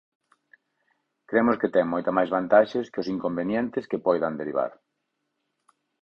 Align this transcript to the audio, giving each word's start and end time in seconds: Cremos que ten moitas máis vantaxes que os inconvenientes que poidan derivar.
Cremos 1.29 1.55
que 1.61 1.73
ten 1.75 1.85
moitas 1.93 2.15
máis 2.17 2.33
vantaxes 2.37 2.89
que 2.91 3.01
os 3.03 3.11
inconvenientes 3.15 3.87
que 3.91 4.03
poidan 4.07 4.37
derivar. 4.41 4.71